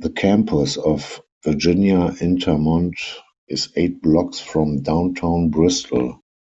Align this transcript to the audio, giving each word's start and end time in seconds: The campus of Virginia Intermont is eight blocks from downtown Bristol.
The 0.00 0.10
campus 0.10 0.76
of 0.76 1.22
Virginia 1.44 2.08
Intermont 2.20 2.92
is 3.48 3.70
eight 3.74 4.02
blocks 4.02 4.38
from 4.38 4.82
downtown 4.82 5.48
Bristol. 5.48 6.20